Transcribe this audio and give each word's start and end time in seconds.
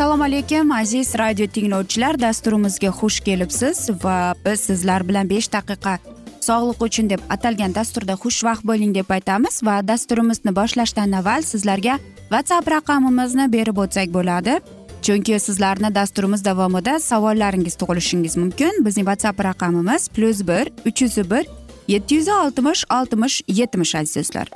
assalomu 0.00 0.24
alaykum 0.24 0.72
aziz 0.72 1.14
radio 1.18 1.46
tinglovchilar. 1.46 2.16
Dasturimizga 2.20 2.88
xush 2.88 3.20
kelibsiz 3.20 3.90
va 4.04 4.34
biz 4.44 4.60
sizlar 4.60 5.04
bilan 5.08 5.28
besh 5.28 5.48
daqiqa 5.52 5.98
sog'liq 6.40 6.82
uchun 6.86 7.10
deb 7.10 7.20
atalgan 7.34 7.74
dasturda 7.74 8.14
xushvaqt 8.22 8.64
bo'ling 8.70 8.94
deb 8.94 9.10
aytamiz 9.16 9.60
va 9.68 9.80
dasturimizni 9.90 10.54
boshlashdan 10.56 11.12
avval 11.20 11.42
sizlarga 11.42 11.98
whatsapp 12.32 12.70
raqamimizni 12.76 13.46
berib 13.52 13.76
o'tsak 13.84 14.08
bo'ladi. 14.16 14.56
Chunki 15.02 15.40
sizlarni 15.40 15.94
dasturimiz 15.94 16.44
davomida 16.44 17.00
savollaringiz 17.00 17.74
tug'ilishingiz 17.74 18.36
mumkin. 18.36 18.84
Bizning 18.84 19.06
whatsapp 19.10 19.44
raqamimiz 19.44 20.08
plyus 20.08 20.40
bir 20.48 20.64
uch 20.86 21.02
yuz 21.02 21.16
bir 21.30 21.46
yetti 21.88 22.14
yuz 22.14 22.28
oltmish 22.28 22.84
oltmish 22.96 23.42
yetmish 23.48 23.94
aziz 23.94 24.16
do'stlar 24.16 24.48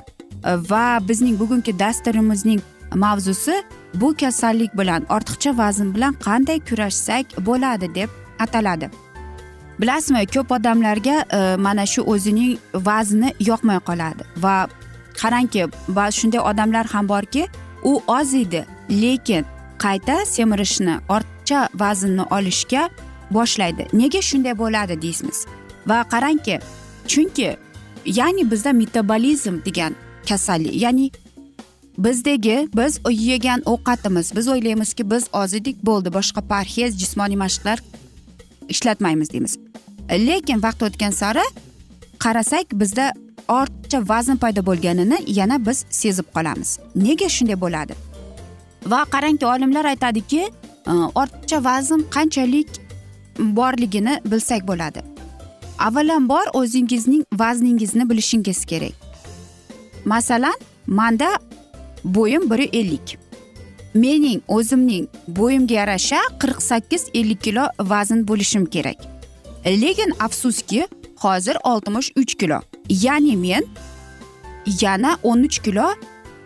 va 0.45 0.99
bizning 1.09 1.39
bugungi 1.39 1.79
dasturimizning 1.79 2.61
mavzusi 2.95 3.63
bu 3.93 4.15
kasallik 4.17 4.77
bilan 4.77 5.03
ortiqcha 5.09 5.57
vazn 5.57 5.95
bilan 5.95 6.13
qanday 6.13 6.59
kurashsak 6.69 7.25
bo'ladi 7.45 7.95
deb 7.95 8.09
ataladi. 8.39 8.89
Bilasizmi 9.79 10.25
ko'p 10.25 10.51
odamlarga 10.51 11.25
e, 11.31 11.55
mana 11.55 11.85
shu 11.85 12.01
o'zining 12.01 12.57
vazni 12.73 13.33
yoqmay 13.39 13.79
qoladi. 13.87 14.23
Va 14.37 14.67
qarangki 15.21 15.67
va 15.87 16.05
shunday 16.11 16.39
odamlar 16.39 16.85
ham 16.85 17.09
borki 17.09 17.47
u 17.83 18.01
oziydi 18.07 18.65
lekin 18.89 19.45
qayta 19.83 20.25
semirishni 20.25 20.95
ortiqcha 21.09 21.69
vaznni 21.73 22.23
olishga 22.37 22.89
boshlaydi. 23.31 23.87
Nega 23.93 24.21
shunday 24.21 24.57
bo'ladi 24.57 25.01
deysiz? 25.01 25.45
Va 25.87 26.03
qarangki 26.13 26.59
chunki 27.07 27.57
ya'ni 28.05 28.51
bizda 28.51 28.73
metabolizm 28.73 29.55
degan 29.65 29.93
kasallik 30.29 30.81
ya'ni 30.81 31.11
bizdagi 31.97 32.69
biz 32.75 32.99
yegan 33.09 33.61
ovqatimiz 33.65 34.35
biz 34.35 34.47
o'ylaymizki 34.47 35.11
biz 35.11 35.23
ozidik 35.33 35.85
bo'ldi 35.85 36.13
boshqa 36.13 36.41
parhez 36.41 36.99
jismoniy 36.99 37.37
mashqlar 37.37 37.79
ishlatmaymiz 38.69 39.29
deymiz. 39.33 39.57
Lekin 40.09 40.63
vaqt 40.63 40.83
o'tgan 40.83 41.11
sari 41.11 41.45
qarasak 42.19 42.65
bizda 42.73 43.13
ortiqcha 43.47 44.09
vazn 44.09 44.35
paydo 44.43 44.61
bo'lganini 44.65 45.17
yana 45.27 45.65
biz 45.65 45.85
sezib 45.89 46.27
qolamiz. 46.35 46.79
Nega 46.95 47.29
shunday 47.29 47.61
bo'ladi? 47.61 47.93
Va 48.85 49.05
qarangki 49.05 49.45
olimlar 49.45 49.85
aytadiki 49.85 50.41
e, 50.87 50.91
ortiqcha 50.91 51.63
vazn 51.63 52.01
qanchalik 52.15 52.69
borligini 53.39 54.19
bilsak 54.25 54.67
bo'ladi. 54.67 55.01
Avvalambor 55.79 56.47
o'zingizning 56.53 57.23
vazningizni 57.33 58.09
bilishingiz 58.09 58.65
kerak. 58.65 58.93
Masalan 60.05 60.55
manda 60.87 61.29
bo'yim 62.03 62.49
bir 62.49 62.69
ellik. 62.73 63.17
Mening 63.93 64.41
o'zimning 64.47 65.07
bo'yimga 65.27 65.73
yarasha 65.73 66.19
qirq 66.39 66.61
sakkiz 66.61 67.09
ellik 67.13 67.41
kilo 67.41 67.67
vazn 67.79 68.27
bo'lishim 68.27 68.65
kerak. 68.65 68.97
Lekin 69.65 70.13
afsuski 70.19 70.87
hozir 71.19 71.57
oltmish 71.63 72.11
uch 72.15 72.35
kilo. 72.35 72.59
Ya'ni 72.89 73.35
men 73.37 73.63
yana 74.81 75.17
o'n 75.23 75.43
uch 75.43 75.59
kilo 75.63 75.87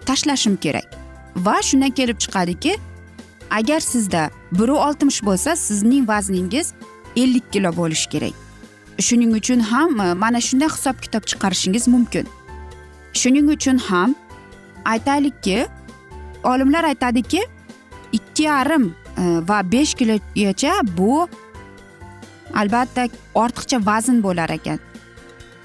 tashlashim 0.06 0.58
kerak. 0.58 0.99
Va 1.36 1.62
shundan 1.62 1.92
kelib 1.92 2.18
chiqadiki 2.20 2.78
agar 3.50 3.80
sizda 3.80 4.30
bir 4.52 4.70
oltmish 4.70 5.24
bo'lsa 5.24 5.56
sizning 5.56 6.08
vazningiz 6.08 6.74
ellik 7.16 7.54
kilo 7.54 7.76
bo'lishi 7.78 8.10
kerak. 8.10 8.34
Shuning 9.00 9.34
uchun 9.36 9.60
ham 9.60 10.00
e, 10.00 10.14
mana 10.14 10.42
shunday 10.42 10.70
hisob 10.70 11.02
kitob 11.02 11.24
chiqarishingiz 11.24 11.88
mumkin. 11.88 12.28
Shuning 13.14 13.50
uchun 13.50 13.78
ham 13.78 14.16
aytaylikki 14.86 15.68
olimlar 16.44 16.84
aytadiki 16.84 17.42
ikki 18.12 18.44
yarim 18.44 18.96
e, 19.18 19.24
va 19.50 19.72
besh 19.72 19.94
kilogacha 19.94 20.74
bu 20.98 21.28
albatta 22.54 23.08
ortiqcha 23.36 23.86
vazn 23.86 24.24
bo'lar 24.24 24.50
ekan. 24.50 24.80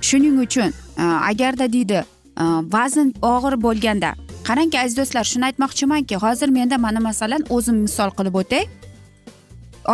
Shuning 0.00 0.41
uchun 0.41 0.72
e, 0.98 1.02
agarda 1.02 1.72
deydi 1.72 2.04
e, 2.41 2.44
vazn 2.75 3.12
og'ir 3.22 3.62
bo'lganda 3.62 4.14
qarangki 4.49 4.78
aziz 4.81 4.97
do'stlar 4.97 5.25
shuni 5.32 5.44
aytmoqchimanki 5.50 6.16
hozir 6.25 6.49
menda 6.49 6.78
mana 6.78 7.00
masalan 7.00 7.43
o'zim 7.56 7.77
misol 7.87 8.10
qilib 8.19 8.34
o'tay. 8.43 8.65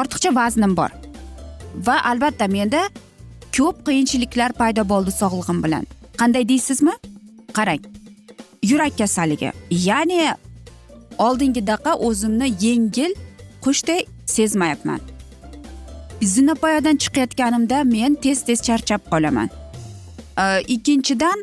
Ortiqcha 0.00 0.30
vaznim 0.40 0.76
bor. 0.80 0.90
Va 1.86 1.96
albatta 2.10 2.46
menda 2.56 2.80
ko'p 3.56 3.76
qiyinchiliklar 3.86 4.50
paydo 4.60 4.82
bo'ldi 4.92 5.12
sog'lig'im 5.20 5.58
bilan. 5.64 5.84
Qanday 6.20 6.48
deysizmi? 6.48 6.94
Qarang. 7.56 7.82
Yurak 8.70 8.98
kasalligi. 8.98 9.50
Ya'ni 9.70 10.20
oldingidaqa 11.26 11.92
o'zimni 12.08 12.46
yengil 12.66 13.12
qushday 13.64 14.02
sezmayapman. 14.36 15.00
Zinapoyadan 16.34 16.96
chiqayotganimda 17.02 17.78
men 17.94 18.14
tez 18.14 18.38
tez 18.48 18.62
charchab 18.68 19.02
qolaman. 19.12 19.48
Ikkinchidan 20.74 21.38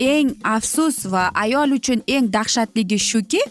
eng 0.00 0.36
afsus 0.44 1.04
va 1.12 1.30
ayol 1.34 1.76
uchun 1.78 2.02
eng 2.06 2.30
dahshatligi 2.32 2.98
shuki 2.98 3.42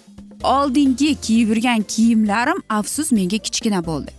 oldingi 0.43 1.15
kiyib 1.15 1.49
yurgan 1.49 1.81
kiyimlarim 1.83 2.59
afsus 2.69 3.11
menga 3.11 3.37
kichkina 3.37 3.85
bo'ldi. 3.85 4.11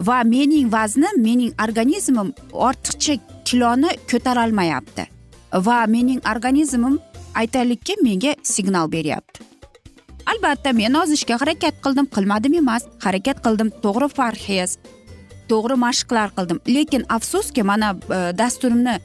Va 0.00 0.22
mening 0.24 0.72
vaznim 0.72 1.22
mening 1.22 1.52
organizmim 1.64 2.32
ortiqcha 2.52 3.18
kiloni 3.44 3.90
ko'tarolmayapti. 4.10 5.04
Va 5.66 5.86
mening 5.86 6.20
organizmim 6.32 6.98
aytaylikki 7.34 7.94
menga 8.02 8.34
signal 8.42 8.92
beryapti. 8.92 9.40
Albatta 10.26 10.72
men 10.72 10.94
ozishga 10.94 11.38
harakat 11.40 11.74
qildim 11.84 12.06
qilmadim 12.14 12.54
emas 12.62 12.86
harakat 13.04 13.42
qildim. 13.44 13.70
To'g'ri 13.84 14.08
parhez 14.18 14.78
to'g'ri 15.48 15.76
mashqlar 15.86 16.30
qildim. 16.36 16.58
Lekin 16.66 17.02
afsuski 17.08 17.62
mana 17.62 17.96
e, 18.16 18.18
dasturimni 18.38 18.98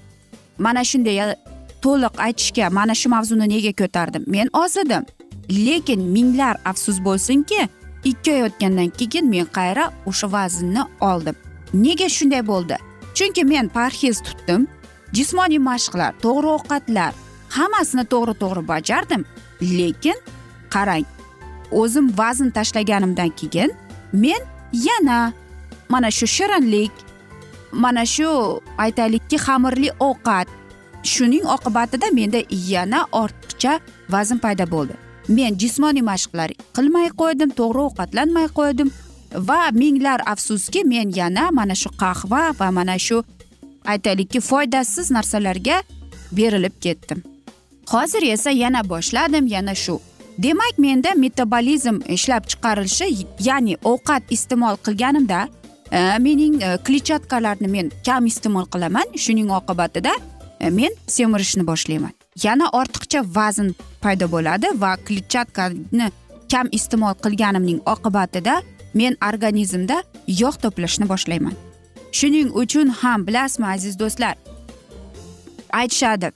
mana 0.58 0.84
shunday 0.84 1.36
to'liq 1.84 2.16
aytishga 2.26 2.70
mana 2.70 2.96
shu 2.96 3.10
mavzuni 3.10 3.48
nega 3.54 3.74
ko'tardim? 3.82 4.24
Men 4.28 4.48
ozidim 4.64 5.04
lekin 5.66 6.02
minglar 6.16 6.56
afsus 6.66 6.98
bo'lsinki 7.08 7.62
ikki 8.04 8.34
oy 8.34 8.44
o'tgandan 8.48 8.90
keyin 9.00 9.30
men 9.34 9.48
qayra 9.58 9.86
o'sha 10.10 10.28
vaznni 10.32 10.84
oldim. 11.10 11.36
Nega 11.74 12.10
shunday 12.10 12.44
bo'ldi? 12.52 12.78
Chunki 13.18 13.44
men 13.44 13.68
parhez 13.70 14.22
tutdim. 14.28 14.68
Jismoniy 15.14 15.62
mashqlar 15.70 16.12
to'g'ri 16.24 16.50
ovqatlar 16.58 17.14
hammasini 17.58 18.06
to'g'ri 18.14 18.34
to'g'ri 18.42 18.64
bajardim. 18.72 19.26
Lekin 19.62 20.18
qarang 20.74 21.06
o'zim 21.72 22.06
vazn 22.20 22.50
tashlaganimdan 22.58 23.32
keyin 23.40 23.72
men 24.14 24.42
yana 24.74 25.34
mana 25.90 26.12
shu 26.12 26.28
shirinlik 26.28 26.92
mana 27.72 28.06
shu 28.06 28.30
aytaylikki 28.78 29.38
xamirli 29.46 29.90
ovqat 30.00 30.48
shuning 31.04 31.46
oqibatida 31.56 32.12
menda 32.12 32.40
yana 32.50 33.06
ortiqcha 33.12 33.80
vazn 34.10 34.38
paydo 34.38 34.66
bo'ldi. 34.72 34.94
Men 35.30 35.58
jismoniy 35.62 36.04
mashqlar 36.12 36.50
qilmay 36.76 37.10
qo'ydim 37.22 37.52
to'g'ri 37.60 37.82
ovqatlanmay 37.88 38.48
qo'ydim 38.60 38.90
va 39.50 39.62
minglar 39.72 40.20
afsuski 40.26 40.84
men 40.84 41.12
yana 41.16 41.52
mana 41.52 41.76
shu 41.76 41.90
qahva 42.04 42.42
va 42.60 42.72
mana 42.72 42.98
shu 43.08 43.24
aytaylikki 43.86 44.40
foydasiz 44.42 45.12
narsalarga 45.12 45.84
berilib 46.32 46.76
ketdim. 46.82 47.24
Hozir 47.90 48.24
esa 48.34 48.52
yana 48.52 48.90
boshladim 48.90 49.48
yana 49.48 49.76
shu. 49.76 50.00
Demak 50.38 50.78
menda 50.78 51.14
metabolizm 51.16 51.98
ishlab 52.08 52.44
chiqarilishi 52.52 53.28
ya'ni 53.48 53.76
ovqat 53.84 54.24
iste'mol 54.30 54.76
qilganimda 54.86 55.48
e, 55.92 56.18
mening 56.20 56.62
e, 56.62 56.78
kletchatkalarni 56.86 57.68
men 57.68 57.92
kam 58.06 58.26
iste'mol 58.26 58.66
qilaman. 58.74 59.08
Shuning 59.16 59.50
oqibatida 59.60 60.14
Э, 60.60 60.70
men 60.70 60.94
semirishni 61.08 61.64
boshlayman. 61.68 62.12
Yana 62.44 62.70
ortiqcha 62.80 63.22
vazn 63.36 63.70
paydo 64.02 64.28
bo'ladi 64.32 64.68
va 64.82 64.92
kletchatkani 65.08 66.12
kam 66.52 66.68
iste'mol 66.78 67.16
qilganimning 67.24 67.80
oqibatida 67.94 68.62
men 68.94 69.18
organizmda 69.30 70.04
yog' 70.28 70.60
to'plashni 70.64 71.08
boshlayman. 71.12 71.56
Shuning 72.12 72.50
uchun 72.62 72.88
ham 73.02 73.28
bilasizmi 73.28 73.68
aziz 73.76 74.00
do'stlar? 74.00 74.36
Aytishadi. 75.82 76.32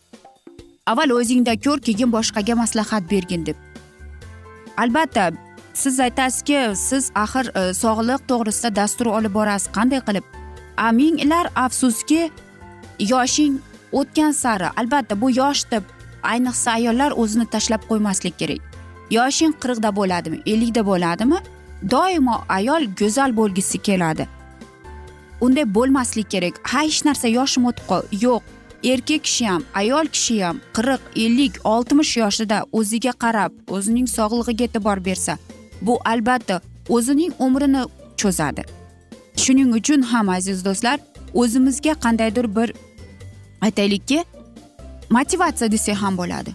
Avval 0.91 1.09
o'zingda 1.19 1.53
ko'r 1.65 1.79
keyin 1.87 2.11
boshqaga 2.15 2.55
maslahat 2.63 3.03
bergin 3.11 3.45
deb. 3.45 3.57
Albatta 4.77 5.31
siz 5.73 5.99
aytasizki 5.99 6.59
siz 6.75 7.11
axir 7.15 7.45
e, 7.59 7.73
sog'liq 7.73 8.21
to'g'risida 8.29 8.75
dastur 8.75 9.07
olib 9.17 9.33
borasiz. 9.33 9.71
Qanday 9.77 10.01
qilib? 10.07 10.25
A 10.77 10.91
minglar 10.91 11.45
afsuski 11.65 12.21
yoshing 12.99 13.53
o'tgan 13.99 14.31
sari 14.43 14.67
albatta 14.81 15.21
bu 15.21 15.31
yosh 15.41 15.63
deb 15.71 15.83
ayniqsa 16.31 16.71
ayollar 16.71 17.11
o'zini 17.21 17.45
tashlab 17.45 17.81
qo'ymaslik 17.89 18.39
kerak. 18.41 18.61
Yoshing 19.17 19.53
qirqda 19.63 19.89
bo'ladimi 19.99 20.37
ellikda 20.51 20.81
bo'ladimi 20.89 21.37
doimo 21.93 22.37
ayol 22.57 22.83
go'zal 22.99 23.31
bo'lgisi 23.39 23.77
keladi. 23.87 24.27
Unday 25.41 25.65
bo'lmaslik 25.75 26.29
kerak. 26.33 26.53
Ha 26.71 26.81
hech 26.87 26.99
narsa 27.07 27.27
yoshim 27.27 27.65
o'tib 27.69 27.85
qol 27.91 28.03
yo'q. 28.25 28.41
Erkak 28.91 29.23
kishi 29.27 29.45
ham 29.47 29.63
ayol 29.81 30.07
kishi 30.15 30.37
ham 30.43 30.61
qirq 30.77 31.01
ellik 31.25 31.59
oltmish 31.73 32.13
yoshida 32.17 32.57
o'ziga 32.79 33.13
qarab 33.23 33.51
o'zining 33.75 34.07
sog'lig'iga 34.17 34.65
e'tibor 34.69 35.05
bersa 35.07 35.37
bu 35.81 35.99
albatta 36.13 36.61
o'zining 36.95 37.31
umrini 37.45 37.83
cho'zadi. 38.21 38.63
Shuning 39.43 39.69
uchun 39.79 40.01
ham 40.11 40.29
aziz 40.37 40.65
do'stlar 40.65 40.97
o'zimizga 41.41 41.93
qandaydir 42.03 42.47
bir 42.55 42.73
aytaylikki 43.65 44.19
motivatsiya 45.15 45.71
desak 45.71 45.98
ham 46.04 46.18
bo'ladi. 46.21 46.51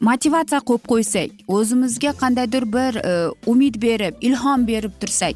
Motivatsiya 0.00 0.60
qo'yib 0.68 0.84
qo'ysak 0.92 1.30
o'zimizga 1.56 2.12
qandaydir 2.22 2.64
bir 2.76 2.92
e, 3.10 3.12
umid 3.52 3.74
berib 3.82 4.14
ilhom 4.20 4.66
berib 4.70 4.94
tursak 5.00 5.34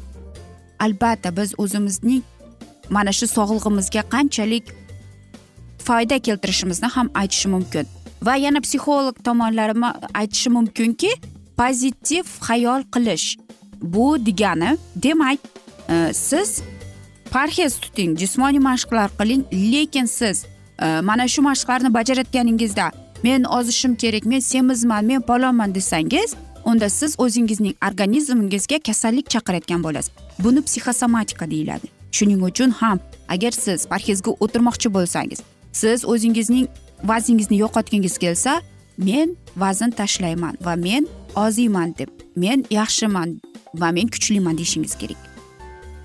albatta 0.79 1.29
biz 1.37 1.53
o'zimizning 1.63 2.23
mana 2.89 3.11
shu 3.17 3.27
sog'lig'imizga 3.37 4.03
qanchalik 4.13 4.65
foyda 5.87 6.19
keltirishimizni 6.19 6.87
ham 6.95 7.07
aytishi 7.21 7.47
mumkin. 7.55 7.85
Va 8.27 8.35
yana 8.35 8.59
psixolog 8.65 9.23
tomonlarim 9.27 9.83
aytishi 10.21 10.49
mumkinki 10.57 11.11
pozitiv 11.57 12.25
xayol 12.47 12.81
qilish 12.93 13.27
bu 13.81 14.25
degani 14.25 14.77
demak 14.95 15.39
e, 15.89 16.13
siz 16.13 16.61
parhez 17.31 17.73
tuting 17.83 18.11
jismoniy 18.21 18.61
mashqlar 18.69 19.09
qiling 19.19 19.43
lekin 19.73 20.05
siz 20.05 20.45
Э, 20.81 21.01
mana 21.01 21.27
shu 21.27 21.41
mashqlarni 21.41 21.93
bajarayotganingizda 21.93 22.91
men 23.23 23.43
ozishim 23.43 23.95
kerak 23.95 24.25
men 24.25 24.39
semizman 24.39 25.05
men 25.05 25.21
palonman 25.21 25.75
desangiz 25.75 26.33
unda 26.65 26.89
siz 26.89 27.15
o'zingizning 27.17 27.75
organizmingizga 27.87 28.79
kasallik 28.79 29.29
chaqirayotgan 29.29 29.83
bo'lasiz. 29.83 30.11
Buni 30.39 30.61
psixosomatika 30.61 31.51
deyiladi. 31.51 31.87
Shuning 32.11 32.43
uchun 32.43 32.71
ham 32.71 32.99
agar 33.29 33.51
siz 33.51 33.85
parhezga 33.85 34.31
o'tirmoqchi 34.31 34.93
bo'lsangiz 34.93 35.39
siz 35.71 36.05
o'zingizning 36.05 36.67
vazningizni 37.03 37.57
yo'qotgingiz 37.63 38.17
kelsa 38.17 38.61
men 38.97 39.37
vazn 39.57 39.89
tashlayman 39.89 40.57
va 40.65 40.75
men 40.75 41.07
oziyman 41.35 41.95
deb 41.97 42.09
men 42.35 42.65
yaxshiman 42.71 43.41
va 43.73 43.91
men 43.91 44.07
kuchliman 44.07 44.57
deyishingiz 44.57 44.95
kerak. 44.95 45.30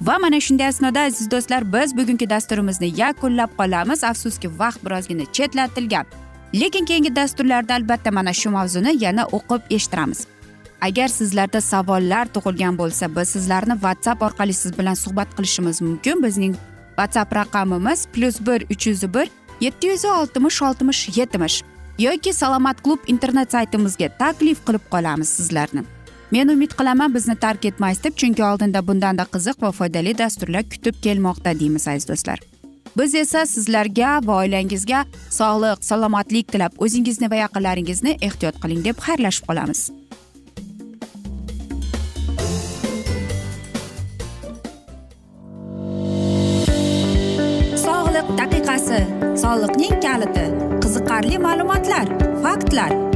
Va 0.00 0.18
mana 0.18 0.40
shunday 0.40 0.66
asnoda 0.66 1.00
aziz 1.00 1.30
do'stlar 1.30 1.72
biz 1.72 1.96
bugungi 1.96 2.30
dasturimizni 2.30 2.92
yakunlab 3.00 3.50
qolamiz. 3.58 4.04
Afsuski 4.04 4.48
vaqt 4.58 4.84
birozgina 4.84 5.24
chetlatilgan. 5.32 6.06
Lekin 6.54 6.84
keyingi 6.84 7.16
dasturlarda 7.16 7.74
albatta 7.74 8.10
mana 8.10 8.32
shu 8.32 8.50
mavzuni 8.50 9.04
yana 9.04 9.24
o'qib 9.26 9.62
eshittiramiz. 9.70 10.26
Agar 10.80 11.08
sizlarda 11.08 11.60
savollar 11.60 12.26
tug'ilgan 12.34 12.78
bo'lsa 12.78 13.16
biz 13.16 13.28
sizlarni 13.28 13.74
whatsapp 13.84 14.22
orqali 14.22 14.52
siz 14.52 14.78
bilan 14.78 14.94
suhbat 14.94 15.28
qilishimiz 15.36 15.82
mumkin. 15.82 16.22
Bizning 16.22 16.54
whatsapp 16.98 17.34
raqamimiz 17.34 18.06
plyus 18.12 18.40
bir 18.46 18.60
uch 18.70 18.86
yuz 18.86 19.02
bir 19.14 19.28
yetti 19.60 19.86
yuz 19.86 20.04
oltmish 20.04 20.62
oltmish 20.62 21.18
yetmish 21.18 21.62
yoki 21.98 22.32
salomat 22.32 22.82
klub 22.84 22.98
internet 23.06 23.52
saytimizga 23.52 24.08
taklif 24.18 24.58
qilib 24.66 24.84
qolamiz 24.90 25.28
sizlarni. 25.28 25.82
Men 26.30 26.48
umid 26.48 26.72
qilaman 26.78 27.14
bizni 27.14 27.36
tark 27.44 27.64
etmaysiz 27.64 28.04
deb 28.04 28.18
chunki 28.20 28.44
oldinda 28.44 28.82
bundanda 28.88 29.24
qiziq 29.34 29.62
va 29.62 29.72
foydali 29.78 30.18
dasturlar 30.18 30.64
kutib 30.72 31.02
kelmoqda 31.04 31.58
deymiz 31.60 31.88
aziz 31.88 32.08
do'stlar. 32.08 32.40
Biz 32.98 33.14
esa 33.14 33.44
sizlarga 33.46 34.10
va 34.26 34.38
oilangizga 34.42 35.04
sog'lik 35.38 35.84
salomatlik 35.84 36.48
tilab 36.52 36.80
o'zingizni 36.84 37.30
va 37.30 37.42
yaqinlaringizni 37.44 38.16
ehtiyot 38.28 38.60
qiling 38.62 38.84
deb 38.88 39.02
xayrlashib 39.06 39.48
qolamiz. 39.50 39.80
Sog'liq 47.84 48.32
daqiqasi 48.40 49.02
soliqning 49.44 50.00
kaliti 50.06 50.46
qiziqarli 50.86 51.44
ma'lumotlar 51.48 52.06
faktlar. 52.46 53.15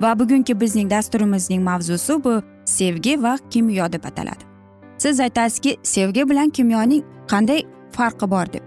Va 0.00 0.18
bugungi 0.18 0.60
bizning 0.60 0.90
dasturimizning 0.90 1.62
mavzusi 1.62 2.24
bu 2.24 2.42
sevgi 2.64 3.22
va 3.22 3.38
kimyo 3.50 3.92
deb 3.92 4.04
ataladi. 4.04 4.44
Siz 4.98 5.20
aytasizki 5.20 5.76
sevgi 5.82 6.28
bilan 6.30 6.50
kimyoning 6.50 7.04
qanday 7.28 7.66
farqi 7.90 8.30
bor 8.30 8.46
deb. 8.52 8.62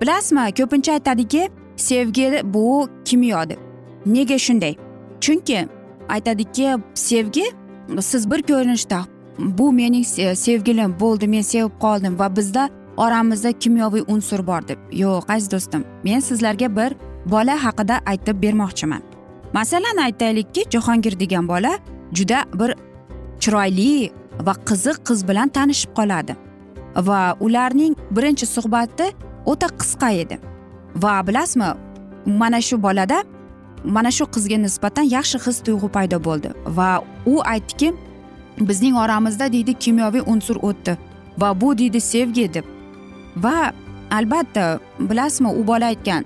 Bilasizmi 0.00 0.52
ko'pincha 0.58 0.92
aytadiki 0.92 1.50
sevgi 1.76 2.40
bu 2.44 2.88
kimyo 3.04 3.48
deb. 3.48 3.58
Nega 4.06 4.38
shunday? 4.38 4.74
Chunki 5.20 5.68
aytadiki 6.08 6.76
sevgi 6.94 7.44
siz 8.00 8.30
bir 8.30 8.42
ko'rinishda 8.42 9.04
bu 9.38 9.72
mening 9.72 10.06
sevgilim 10.34 11.00
bo'ldi 11.00 11.26
men 11.26 11.42
sevib 11.42 11.72
qoldim 11.80 12.18
va 12.18 12.36
bizda 12.36 12.68
oramizda 12.96 13.52
kimyoviy 13.52 14.02
unsur 14.08 14.46
bor 14.46 14.68
deb. 14.68 14.78
Yo'q 14.92 15.24
aziz 15.28 15.50
do'stim 15.50 15.84
men 16.04 16.20
sizlarga 16.20 16.76
bir 16.76 16.96
bola 17.26 17.64
haqida 17.64 18.00
aytib 18.06 18.42
bermoqchiman. 18.42 19.09
Masalan 19.52 19.96
aytaylikki 19.96 20.64
jahongir 20.70 21.20
degan 21.20 21.48
bola 21.48 21.78
juda 22.12 22.44
bir 22.54 22.74
chiroyli 23.40 24.10
va 24.46 24.54
qiziq 24.68 24.96
qiz 25.08 25.28
bilan 25.28 25.48
tanishib 25.48 25.90
qoladi. 25.98 26.36
Va 26.96 27.36
ularning 27.40 27.94
birinchi 28.10 28.46
suhbati 28.46 29.06
o'ta 29.46 29.68
qisqa 29.80 30.10
edi. 30.22 30.38
Va 31.02 31.26
bilasizmi 31.26 31.68
mana 32.26 32.60
shu 32.60 32.82
bolada 32.82 33.22
mana 33.84 34.10
shu 34.10 34.24
qizga 34.34 34.56
nisbatan 34.66 35.06
yaxshi 35.16 35.38
his 35.46 35.58
tuyg'u 35.66 35.88
paydo 35.96 36.18
bo'ldi. 36.24 36.48
Va 36.78 36.90
u 37.26 37.34
aytdiki 37.52 37.94
bizning 38.60 38.96
oramizda 38.96 39.52
deydi 39.52 39.74
kimyoviy 39.74 40.22
unsur 40.26 40.56
o'tdi 40.62 40.96
va 41.38 41.60
bu 41.60 41.78
deydi 41.78 42.00
sevgi 42.00 42.54
deb 42.54 42.64
va 43.36 43.72
albatta 44.10 44.78
bilasizmi 44.98 45.48
u 45.48 45.66
bola 45.66 45.86
aytgan 45.86 46.24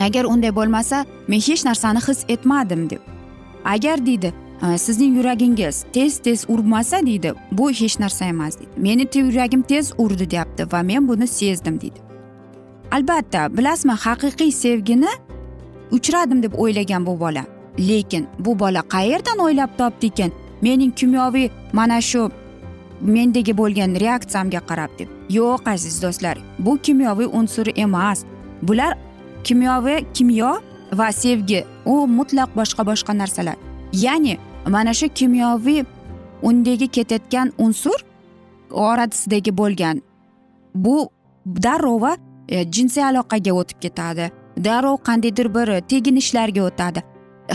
agar 0.00 0.24
unday 0.24 0.54
bo'lmasa 0.56 1.04
men 1.28 1.40
hech 1.40 1.64
narsani 1.64 1.98
his 2.08 2.24
etmadim 2.28 2.90
deb. 2.90 2.98
Agar 3.64 4.06
deydi 4.06 4.32
sizning 4.76 5.16
yuragingiz 5.16 5.84
tez 5.92 6.18
tez 6.18 6.44
urmasa 6.48 7.06
deydi 7.06 7.34
bu 7.52 7.70
hech 7.70 8.00
narsa 8.00 8.24
emas 8.24 8.58
deydi. 8.58 8.70
Meni 8.76 9.08
yuragim 9.14 9.62
tez 9.62 9.92
urdi 9.98 10.30
deyapti 10.30 10.72
va 10.72 10.82
men 10.82 11.08
buni 11.08 11.26
sezdim 11.26 11.80
deydi. 11.80 12.00
Albatta 12.92 13.56
bilasizmi 13.56 13.92
haqiqiy 13.92 14.52
sevgini 14.52 15.12
uchradim 15.90 16.42
deb 16.42 16.52
o'ylagan 16.52 17.06
bu 17.06 17.20
bola. 17.20 17.44
Lekin 17.78 18.26
bu 18.38 18.58
bola 18.58 18.82
qayerdan 18.82 19.38
o'ylab 19.38 19.70
topdi 19.78 20.06
ekan? 20.06 20.32
Mening 20.62 20.94
kimyoviy 20.94 21.48
mana 21.72 22.00
shu 22.00 22.30
mendagi 23.00 23.56
bo'lgan 23.56 24.00
reaksiyamga 24.00 24.60
qarab 24.60 24.90
deb. 24.98 25.08
Yo'q 25.30 25.70
aziz 25.70 26.02
do'stlar 26.02 26.38
bu 26.58 26.78
kimyoviy 26.78 27.28
unsur 27.32 27.66
emas. 27.76 28.24
Bular 28.62 28.98
kimyoviy 29.44 30.04
kimyo 30.14 30.52
va 30.92 31.12
sevgi 31.12 31.64
u 31.86 32.06
mutlaq 32.06 32.50
boshqa 32.56 32.86
boshqa 32.86 33.18
narsalar. 33.18 33.56
Ya'ni 33.92 34.38
mana 34.66 34.94
shu 34.94 35.08
kimyoviy 35.08 35.84
undagi 36.42 36.88
ketayotgan 36.88 37.52
unsur 37.58 38.04
orasidagi 38.70 39.56
bo'lgan. 39.56 40.02
Bu 40.74 41.08
darrov 41.46 42.04
e, 42.48 42.64
jinsiy 42.72 43.04
aloqaga 43.04 43.52
o'tib 43.52 43.80
ketadi. 43.80 44.30
Darrov 44.64 44.96
qandaydir 45.08 45.54
bir 45.54 45.80
teginishlarga 45.80 46.62
o'tadi. 46.62 47.02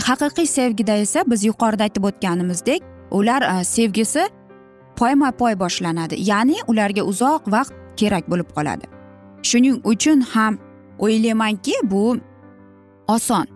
Haqiqiy 0.08 0.46
sevgida 0.46 0.96
esa 1.04 1.24
biz 1.26 1.44
yuqorida 1.44 1.82
aytib 1.82 2.04
o'tganimizdek 2.04 2.82
ular 3.10 3.42
e, 3.42 3.64
sevgisi 3.64 4.28
poyma 4.96 5.32
poy 5.32 5.58
boshlanadi. 5.58 6.14
Ya'ni 6.30 6.56
ularga 6.66 7.02
uzoq 7.02 7.42
vaqt 7.54 7.72
kerak 7.96 8.30
bo'lib 8.30 8.48
qoladi. 8.56 8.84
Shuning 9.42 9.80
uchun 9.84 10.20
ham 10.20 10.58
o'ylaymanki 10.98 11.74
bu 11.82 12.18
oson. 13.08 13.46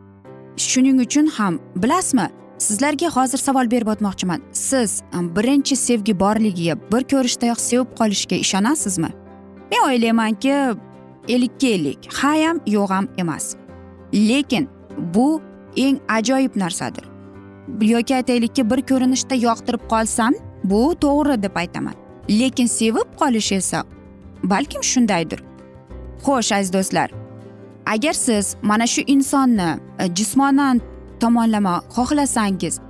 Shuning 0.57 1.01
uchun 1.01 1.27
ham 1.27 1.59
bilasizmi 1.77 2.29
sizlarga 2.59 3.09
hozir 3.17 3.39
savol 3.39 3.71
berib 3.71 3.87
o'tmoqchiman. 3.87 4.41
Siz 4.53 5.03
birinchi 5.37 5.77
sevgi 5.77 6.21
borligiga 6.21 6.75
bir 6.93 7.03
ko'rishdayoq 7.13 7.61
sevib 7.61 7.87
qolishga 7.99 8.37
ishonasizmi? 8.37 9.11
Men 9.71 9.81
o'ylaymanki 9.89 10.55
ellikka 11.29 11.67
ellik. 11.67 12.09
Ha 12.15 12.33
ham 12.47 12.61
yo'q 12.67 12.91
ham 12.91 13.09
emas. 13.19 13.55
Lekin 14.15 14.69
bu 15.15 15.43
eng 15.77 15.99
ajoyib 16.09 16.57
narsadir. 16.57 17.05
Yoki 17.81 18.15
aytaylikki 18.15 18.71
bir 18.71 18.81
ko'rinishda 18.91 19.35
yoqtirib 19.35 19.83
qolsam 19.89 20.35
bu 20.65 20.95
to'g'ri 21.01 21.43
deb 21.43 21.57
aytaman. 21.57 21.95
Lekin 22.31 22.67
sevib 22.67 23.09
qolish 23.21 23.53
esa 23.53 23.85
balkim 24.43 24.83
shundaydir. 24.83 25.41
Xo'sh 26.25 26.55
aziz 26.55 26.73
do'stlar 26.73 27.11
agar 27.87 28.13
siz 28.13 28.57
mana 28.63 28.87
shu 28.87 29.03
insonni 29.07 29.79
e, 29.99 30.15
jismonan 30.15 30.81
tomonlama 31.21 31.83
xohlasangiz 31.95 32.81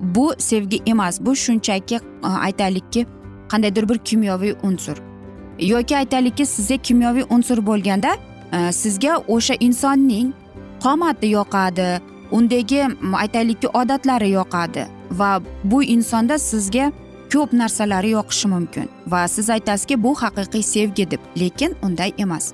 bu 0.00 0.34
sevgi 0.38 0.82
emas 0.86 1.20
bu 1.20 1.36
shunchaki 1.36 1.94
e, 1.94 2.26
aytaylikki 2.26 3.06
qandaydir 3.48 3.88
bir 3.88 3.98
kimyoviy 3.98 4.54
unsur. 4.62 4.96
Yoki 5.58 5.96
aytaylikki 5.96 6.46
sizga 6.46 6.76
kimyoviy 6.76 7.24
unsur 7.30 7.66
bo'lganda 7.66 8.16
e, 8.52 8.72
sizga 8.72 9.16
o'sha 9.28 9.54
insonning 9.60 10.32
qomati 10.82 11.26
yoqadi 11.26 12.00
undagi 12.30 12.88
aytaylikki 13.12 13.68
odatlari 13.68 14.30
yoqadi 14.30 14.86
va 15.10 15.40
bu 15.64 15.82
insonda 15.82 16.38
sizga 16.38 16.92
ko'p 17.32 17.52
narsalari 17.52 18.10
yoqishi 18.10 18.48
mumkin 18.48 18.88
va 19.06 19.28
siz 19.28 19.50
aytasizki 19.50 20.02
bu 20.02 20.14
haqiqiy 20.22 20.62
sevgi 20.62 21.10
deb 21.10 21.20
lekin 21.40 21.76
unday 21.82 22.12
emas. 22.18 22.52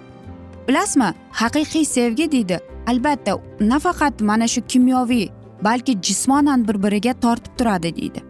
Bilasizmi? 0.69 1.15
Haqiqiy 1.33 1.85
sevgi 1.85 2.33
deydi. 2.33 2.61
Albatta 2.87 3.39
nafaqat 3.61 4.21
mana 4.21 4.49
shu 4.49 4.61
kimyoviy 4.61 5.29
balki 5.65 6.03
jismonan 6.03 6.69
bir 6.69 6.83
biriga 6.83 7.21
tortib 7.21 7.53
turadi 7.59 7.97
deydi. 7.97 8.23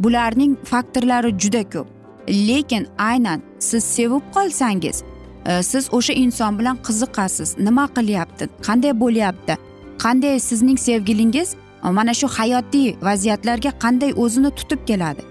Bularning 0.00 0.56
faktorlari 0.64 1.38
juda 1.38 1.62
ko'p. 1.70 1.86
Lekin 2.28 2.86
aynan 2.98 3.42
siz 3.58 3.84
sevib 3.84 4.22
qolsangiz 4.34 5.02
e, 5.46 5.62
siz 5.62 5.88
o'sha 5.92 6.12
inson 6.12 6.58
bilan 6.58 6.76
qiziqasiz. 6.86 7.58
Nima 7.58 7.86
qilyapti? 7.86 8.48
Qanday 8.66 9.00
bo'lyapti? 9.00 9.56
Qanday 9.98 10.40
sizning 10.40 10.78
sevgilingiz 10.78 11.54
e, 11.84 11.90
mana 11.90 12.14
shu 12.14 12.28
hayotiy 12.28 12.94
vaziyatlarga 13.02 13.70
qanday 13.84 14.12
o'zini 14.16 14.50
tutib 14.50 14.86
keladi? 14.86 15.22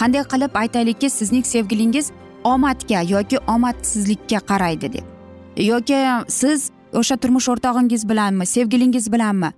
Qanday 0.00 0.22
qilib 0.32 0.52
aytaylikki 0.54 1.10
sizning 1.10 1.46
sevgilingiz 1.46 2.10
omadga 2.44 3.00
yoki 3.14 3.38
omadsizlikka 3.54 4.38
qaraydi 4.50 4.92
deb. 4.92 5.17
Yoki 5.58 5.96
siz 6.28 6.70
o'sha 6.92 7.16
turmush 7.16 7.48
o'rtog'ingiz 7.48 8.08
bilanmi 8.08 8.46
sevgilingiz 8.46 9.12
bilanmi? 9.12 9.50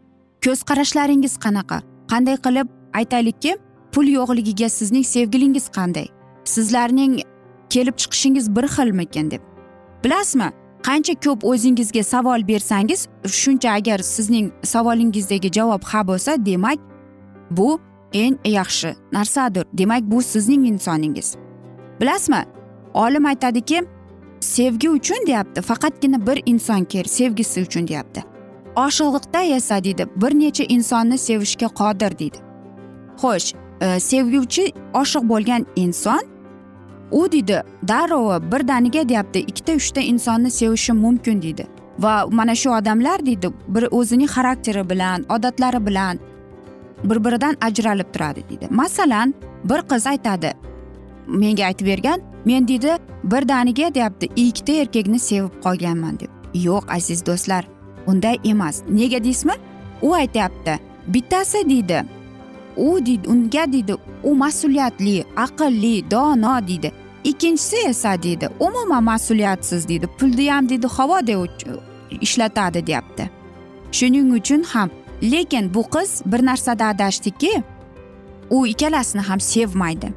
Ko'z 0.45 0.63
qarashlaringiz 0.63 1.37
qanaqa? 1.45 1.83
Qanday 2.11 2.37
qilib 2.37 2.69
aytaylikki 2.95 3.59
pul 3.93 4.07
yo'qligiga 4.07 4.69
sizning 4.69 5.05
sevgilingiz 5.05 5.69
qanday? 5.69 6.07
Sizlarning 6.45 7.21
kelib 7.71 7.97
chiqishingiz 7.97 8.57
bir 8.57 8.65
xilmikin 8.65 9.31
deb. 9.31 9.43
Bilasizmi 10.05 10.49
qancha 10.83 11.15
ko'p 11.25 11.45
o'zingizga 11.45 12.03
savol 12.03 12.49
bersangiz 12.49 13.09
shuncha 13.27 13.71
agar 13.71 13.99
sizning 13.99 14.51
savolingizdagi 14.65 15.53
javob 15.53 15.83
ha 15.85 16.01
bo'lsa 16.09 16.47
demak 16.47 16.79
bu 17.51 17.81
eng 18.13 18.39
yaxshi 18.45 18.95
narsadir. 19.13 19.65
Demak 19.73 20.03
bu 20.03 20.23
sizning 20.23 20.69
insoningiz. 20.69 21.37
Bilasizmi 22.01 22.45
olim 22.95 23.27
aytadiki 23.27 23.85
sevgi 24.41 24.91
uchun 24.91 25.27
deyapti 25.27 25.63
faqatgina 25.63 26.27
bir 26.27 26.43
inson 26.47 26.85
kerak 26.85 27.11
sevgisi 27.11 27.63
uchun 27.63 27.89
deyapti. 27.89 28.25
Oshliqda 28.77 29.43
esa 29.43 29.85
deydi 29.85 30.07
bir 30.17 30.39
necha 30.39 30.65
insonni 30.65 31.19
sevishga 31.19 31.67
qodir 31.67 32.19
deydi. 32.19 32.39
Xo'sh 33.23 33.55
e, 33.81 34.01
sevguvchi 34.01 34.73
oshiq 34.95 35.29
bo'lgan 35.29 35.67
inson 35.77 36.21
u 37.11 37.33
deydi 37.33 37.63
darrov 37.89 38.53
birdaniga 38.53 39.09
deyapti 39.09 39.39
ikkita 39.39 39.73
uchta 39.73 40.01
insonni 40.01 40.51
sevishi 40.51 40.93
mumkin 40.93 41.43
deydi. 41.43 41.67
Va 41.99 42.27
mana 42.31 42.55
shu 42.55 42.71
odamlar 42.71 43.27
deydi 43.27 43.53
bir 43.69 43.89
o'zining 43.91 44.31
xarakteri 44.31 44.91
bilan 44.91 45.25
odatlari 45.29 45.87
bilan 45.87 46.19
bir 47.05 47.25
biridan 47.25 47.57
ajralib 47.61 48.13
turadi 48.13 48.45
deydi. 48.51 48.67
Masalan 48.71 49.35
bir 49.65 49.81
qiz 49.91 50.07
aytadi 50.07 50.55
menga 51.27 51.65
aytib 51.65 51.87
bergan 51.87 52.30
men 52.45 52.69
deydi 52.69 52.97
birdaniga 53.25 53.95
deyapti 53.95 54.29
ikkita 54.37 54.73
erkakni 54.73 55.19
sevib 55.19 55.63
qolganman 55.65 56.21
deb. 56.21 56.31
Yo'q 56.55 56.85
aziz 56.97 57.27
do'stlar 57.27 57.65
unday 58.07 58.39
emas. 58.45 58.83
Nega 58.89 59.25
deysizmi? 59.25 59.53
U 60.03 60.15
aytyapti 60.15 60.79
bittasi 61.07 61.69
deydi 61.69 62.05
u 62.77 63.07
deydi 63.07 63.29
unga 63.29 63.73
deydi 63.73 63.95
u 64.23 64.35
mas'uliyatli 64.35 65.25
aqlli 65.37 66.11
dono 66.11 66.67
deydi. 66.69 66.93
Ikkinchisi 67.25 67.77
esa 67.77 68.23
deydi 68.23 68.49
umuman 68.61 69.05
mas'uliyatsiz 69.05 69.89
deydi 69.89 70.07
pulni 70.19 70.51
ham 70.51 70.69
deydi 70.69 70.87
havoda 70.87 71.47
ishlatadi 72.21 72.87
deyapti. 72.87 73.31
Shuning 73.93 74.35
uchun 74.35 74.63
ham 74.63 74.91
lekin 75.23 75.75
bu 75.75 75.83
qiz 75.83 76.23
bir 76.27 76.47
narsada 76.47 76.87
adashdiki 76.87 77.63
u 78.51 78.67
ikkalasini 78.67 79.23
ham 79.23 79.41
sevmaydi. 79.41 80.13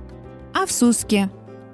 Afsuski 0.54 1.26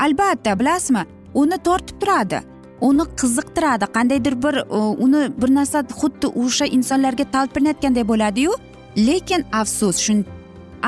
albatta 0.05 0.59
bilasizmi? 0.59 1.03
Uni 1.33 1.57
tortib 1.63 1.99
turadi. 2.01 2.41
Uni 2.81 3.05
qiziqtiradi. 3.19 3.85
Qandaydir 3.95 4.35
bir 4.43 4.55
e, 4.57 4.79
uni 5.05 5.21
bir 5.41 5.55
narsa 5.55 5.83
xuddi 6.01 6.27
o'sha 6.43 6.65
insonlarga 6.65 7.25
talpinayotganday 7.35 8.07
bo'ladiyu. 8.11 8.51
Lekin 8.97 9.45
afsus 9.61 9.97
shu 10.05 10.13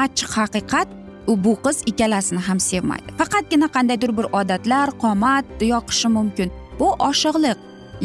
achchiq 0.03 0.31
haqiqat 0.39 0.87
u 1.27 1.43
bu 1.43 1.53
qiz 1.65 1.83
ikkalasini 1.85 2.39
ham 2.47 2.59
sevmaydi. 2.59 3.09
Faqatgina 3.17 3.67
qandaydir 3.75 4.17
bir 4.17 4.25
odatlar 4.39 4.87
qomat 5.03 5.45
yoqishi 5.73 6.07
mumkin. 6.17 6.51
Bu 6.79 6.87
oshiqliq 7.09 7.57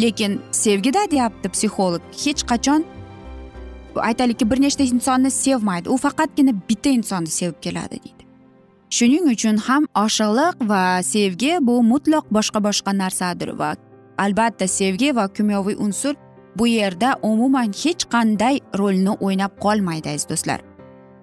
lekin 0.02 0.40
sevgida 0.52 1.10
deyapti 1.10 1.48
psixolog 1.54 2.02
hech 2.24 2.42
qachon 2.50 2.84
aytaylikki 4.10 4.50
bir 4.50 4.60
nechta 4.60 4.84
insonni 4.84 5.30
sevmaydi. 5.30 5.88
U 5.88 5.96
faqatgina 5.96 6.52
bitta 6.68 6.90
insonni 6.98 7.30
sevib 7.38 7.58
keladi 7.62 7.90
deydi. 8.04 8.15
Shuning 8.90 9.26
uchun 9.34 9.56
ham 9.66 9.86
oshiqliq 10.04 10.68
va 10.70 11.02
sevgi 11.02 11.52
bu 11.60 11.82
mutlaq 11.92 12.24
boshqa 12.36 12.62
boshqa 12.68 12.92
narsadir 13.02 13.50
va 13.58 13.74
albatta 14.18 14.66
sevgi 14.68 15.16
va 15.16 15.28
kimyoviy 15.28 15.76
unsur 15.78 16.14
bu 16.58 16.66
yerda 16.66 17.18
umuman 17.22 17.72
hech 17.82 18.04
qanday 18.14 18.60
rolni 18.78 19.10
o'ynab 19.10 19.52
qolmaydi 19.64 20.08
aziz 20.08 20.28
do'stlar. 20.30 20.60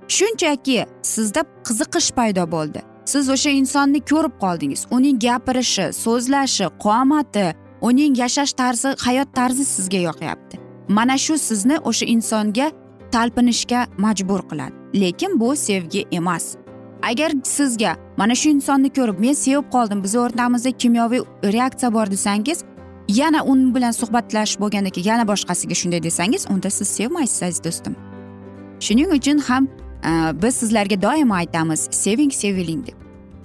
Shunchaki 0.07 0.85
sizda 1.01 1.41
qiziqish 1.67 2.11
paydo 2.17 2.43
bo'ldi. 2.55 2.79
Siz 3.05 3.29
o'sha 3.29 3.49
insonni 3.49 3.99
ko'rib 4.11 4.35
qoldingiz. 4.43 4.81
Uning 4.95 5.19
gapirishi 5.19 5.85
so'zlashi 6.03 6.67
qomati 6.85 7.47
uning 7.81 8.13
yashash 8.23 8.53
tarzi 8.53 8.89
hayot 9.05 9.29
tarzi 9.37 9.65
sizga 9.65 9.99
yoqyapti. 10.09 10.55
Mana 10.87 11.17
shu 11.17 11.37
sizni 11.37 11.77
o'sha 11.89 12.05
insonga 12.15 12.67
talpinishga 13.11 13.87
majbur 13.97 14.41
qiladi. 14.49 14.75
Lekin 15.01 15.39
bu 15.39 15.55
sevgi 15.55 16.01
emas. 16.11 16.45
Agar 17.11 17.31
sizga 17.43 17.95
mana 18.17 18.35
shu 18.35 18.49
insonni 18.49 18.89
ko'rib 18.97 19.19
men 19.19 19.33
sevib 19.33 19.67
qoldim 19.75 20.03
bizni 20.03 20.19
o'rtamizda 20.25 20.71
kimyoviy 20.71 21.21
reaksiya 21.55 21.93
bor 21.93 22.11
desangiz 22.11 22.63
yana 23.07 23.43
u 23.43 23.53
bilan 23.75 23.91
suhbatlash 23.91 24.59
bo'lgandan 24.59 24.89
keyin 24.95 25.07
yana 25.07 25.27
boshqasiga 25.27 25.75
shunday 25.81 26.03
desangiz 26.03 26.45
unda 26.49 26.69
siz 26.69 26.87
sevmaysiz 26.87 27.43
aziz 27.43 27.63
do'stim. 27.63 27.95
Shuning 28.79 29.09
uchun 29.17 29.37
ham 29.37 29.67
e, 30.09 30.11
biz 30.41 30.55
sizlarga 30.55 31.01
doimo 31.01 31.33
aytamiz 31.33 31.87
seving 31.91 32.31
seviling 32.31 32.87
deb. 32.87 32.97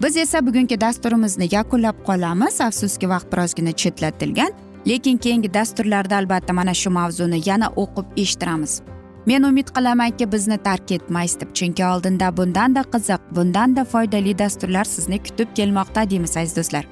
Biz 0.02 0.16
esa 0.16 0.46
bugungi 0.46 0.80
dasturimizni 0.80 1.48
yakunlab 1.52 1.96
qolamiz 2.06 2.60
afsuski 2.60 3.08
vaqt 3.08 3.32
birozgina 3.32 3.72
chetlatilgan 3.72 4.52
lekin 4.86 5.16
keyingi 5.16 5.54
dasturlarda 5.54 6.16
albatta 6.16 6.52
mana 6.52 6.74
shu 6.74 6.90
mavzuni 6.90 7.42
yana 7.48 7.68
o'qib 7.82 8.06
eshittiramiz. 8.16 8.82
Men 9.26 9.42
umid 9.42 9.68
qilamanki 9.76 10.32
bizni 10.32 10.58
tark 10.58 10.92
etmaysiz 10.92 11.40
deb. 11.40 11.54
Chunki 11.54 11.84
oldinda 11.86 12.36
bundanda 12.36 12.82
qiziq 12.92 13.20
bundanda 13.36 13.84
foydali 13.84 14.38
dasturlar 14.38 14.84
sizni 14.84 15.18
kutib 15.22 15.48
kelmoqda 15.54 16.10
deymiz 16.10 16.36
aziz 16.36 16.56
do'stlar. 16.56 16.84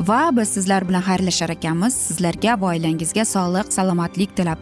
Va 0.00 0.20
biz 0.36 0.48
sizlar 0.48 0.88
bilan 0.88 1.02
xayrlashar 1.02 1.50
ekanmiz. 1.56 1.94
Sizlarga 1.94 2.60
va 2.60 2.72
oilangizga 2.72 3.24
sog'lik 3.24 3.72
salomatlik 3.72 4.36
tilab. 4.36 4.58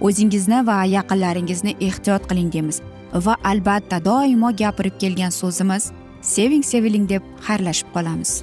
O'zingizni 0.00 0.66
va 0.66 0.84
yaqinlaringizni 0.84 1.76
ehtiyot 1.80 2.28
qiling 2.30 2.52
deymiz. 2.52 2.80
Va 3.26 3.36
albatta 3.44 4.04
doimo 4.04 4.50
gapirib 4.62 4.96
kelgan 5.02 5.30
so'zimiz 5.30 5.92
seving 6.22 6.64
seviling 6.64 7.08
deb 7.08 7.22
xayrlashib 7.46 7.92
qolamiz. 7.94 8.42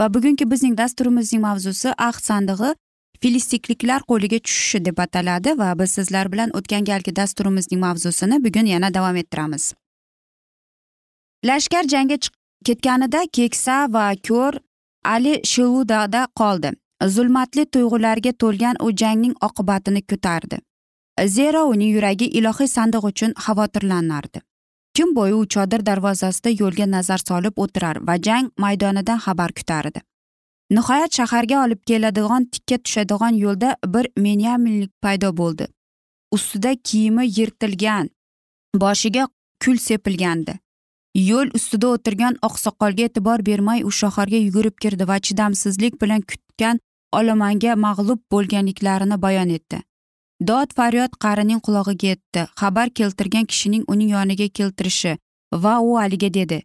Va 0.00 0.14
bugungi 0.14 0.50
bizning 0.50 0.78
dasturimizning 0.78 1.42
mavzusi 1.42 1.92
ahd 2.08 2.22
sandig'i 2.28 2.70
filistikliklar 3.22 4.06
qo'liga 4.10 4.38
tushishi 4.46 4.84
deb 4.84 4.98
ataladi 5.06 5.56
va 5.58 5.70
biz 5.78 5.90
sizlar 5.98 6.32
bilan 6.32 6.54
o'tgan 6.60 6.84
galgi 6.90 7.16
dasturimizning 7.16 7.80
mavzusini 7.86 8.44
bugun 8.44 8.66
yana 8.74 8.94
davom 8.94 9.16
ettiramiz. 9.22 9.74
Lashkar 11.44 11.84
jangga 11.94 12.18
ketganida 12.66 13.26
keksa 13.32 13.76
va 13.96 14.06
ko'r 14.28 14.54
ali 15.04 15.34
shiludada 15.52 16.26
qoldi. 16.40 16.72
Zulmatli 17.14 17.64
tuyg'ularga 17.74 18.32
to'lgan 18.42 18.76
u 18.86 18.88
jangning 19.02 19.34
oqibatini 19.48 20.02
kutardi 20.10 20.58
zero 21.26 21.64
uning 21.68 21.94
yuragi 21.94 22.26
ilohiy 22.38 22.68
sandiq 22.68 23.04
uchun 23.04 23.32
xavotirlanardi. 23.44 24.40
Kun 24.98 25.14
bo'yi 25.18 25.34
u 25.40 25.46
chodir 25.54 25.86
darvozasida 25.88 26.50
yo'lga 26.60 26.86
nazar 26.96 27.20
solib 27.28 27.64
o'tirar 27.64 27.96
va 28.08 28.14
jang 28.28 28.52
maydonidan 28.64 29.18
xabar 29.26 29.52
kutardi 29.58 30.00
nihoyat 30.70 31.12
shaharga 31.18 31.64
olib 31.64 31.80
keladigan 31.88 32.44
tikka 32.52 32.78
tushadigan 32.84 33.34
yo'lda 33.44 33.76
bir 33.94 34.08
menyaminlik 34.16 34.92
paydo 35.02 35.30
bo'ldi. 35.36 35.66
Ustida 36.36 36.74
kiyimi 36.88 37.24
yirtilgan 37.38 38.10
boshiga 38.82 39.28
kul 39.64 39.76
sepilgandi. 39.88 40.58
Yo'l 41.14 41.54
ustida 41.58 41.88
o'tirgan 41.94 42.36
oqsoqolga 42.48 43.08
e'tibor 43.08 43.44
bermay 43.46 43.84
u 43.88 43.90
shaharga 44.00 44.38
yugurib 44.46 44.76
kirdi 44.82 45.08
va 45.08 45.16
chidamsizlik 45.26 46.00
bilan 46.02 46.20
kutgan 46.30 46.80
olomonga 47.18 47.76
mag'lub 47.86 48.20
bo'lganliklarini 48.32 49.22
bayon 49.22 49.54
etdi. 49.58 49.82
Dod 50.40 50.72
faryod 50.76 51.16
qarining 51.24 51.60
qulog'iga 51.66 52.08
yetdi 52.12 52.46
xabar 52.60 52.88
keltirgan 52.98 53.46
kishining 53.50 53.84
uning 53.92 54.10
yoniga 54.16 54.48
keltirishi 54.48 55.18
va 55.52 55.80
u 55.80 55.98
aliga 55.98 56.34
dedi. 56.34 56.62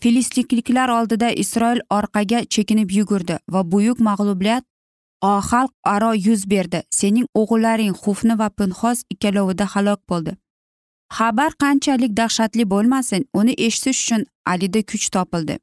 Filistinliklar 0.00 0.88
oldida 0.88 1.30
isroil 1.30 1.80
orqaga 1.90 2.44
chekinib 2.54 2.90
yugurdi 2.90 3.38
va 3.48 3.62
buyuk 3.72 3.98
mag'lubiyat 4.00 4.64
xalq 5.50 5.72
aro 5.84 6.12
yuz 6.26 6.50
berdi. 6.50 6.82
Sening 6.90 7.26
o'g'illaring 7.34 7.94
xufni 8.02 8.38
va 8.38 8.48
pinxos 8.50 9.04
ikkalovida 9.10 9.64
halok 9.74 10.00
bo'ldi. 10.10 10.36
Xabar 11.16 11.52
qanchalik 11.62 12.12
dahshatli 12.16 12.64
bo'lmasin 12.72 13.24
uni 13.34 13.54
eshitish 13.66 14.00
uchun 14.04 14.26
alida 14.46 14.82
kuch 14.90 15.06
topildi. 15.14 15.58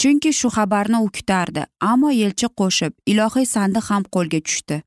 Chunki 0.00 0.32
shu 0.38 0.48
xabarni 0.56 0.98
u 1.06 1.08
kutardi 1.16 1.62
ammo 1.90 2.10
elchi 2.10 2.48
qo'shib 2.60 2.92
ilohiy 3.12 3.46
sandiq 3.54 3.84
ham 3.90 4.02
qo'lga 4.14 4.40
tushdi. 4.46 4.82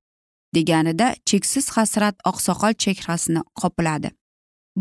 Deganida 0.57 1.07
cheksiz 1.29 1.65
hasrat 1.75 2.15
oqsoqol 2.31 2.73
chehrasini 2.83 3.41
qopladi 3.61 4.09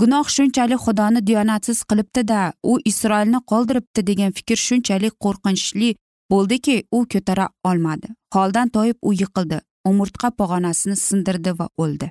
gunoh 0.01 0.27
shunchalik 0.37 0.81
xudoni 0.87 1.21
diyonatsiz 1.29 1.79
qilibdida 1.91 2.41
u 2.71 2.73
isroilni 2.91 3.41
qoldiribdi 3.51 4.01
degan 4.11 4.33
fikr 4.39 4.59
shunchalik 4.69 5.15
qo'rqinchli 5.25 5.91
bo'ldiki 6.33 6.77
u 6.97 6.99
ko'tara 7.13 7.47
olmadi. 7.69 8.09
Holdan 8.35 8.69
toyib 8.77 8.99
u 9.09 9.13
yiqildi 9.23 9.61
umurtqa 9.91 10.29
pog'onasini 10.39 10.97
sindirdi 11.07 11.53
va 11.59 11.67
o'ldi. 11.83 12.11